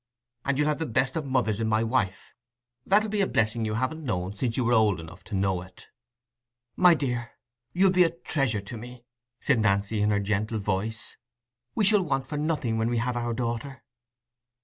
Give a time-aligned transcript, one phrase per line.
[0.45, 4.03] And you'll have the best of mothers in my wife—that'll be a blessing you haven't
[4.03, 5.89] known since you were old enough to know it."
[6.75, 7.33] "My dear,
[7.71, 9.05] you'll be a treasure to me,"
[9.39, 11.17] said Nancy, in her gentle voice.
[11.75, 13.83] "We shall want for nothing when we have our daughter."